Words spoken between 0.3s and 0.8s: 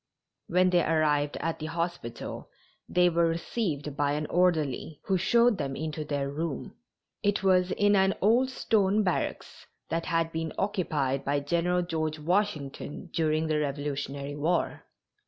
When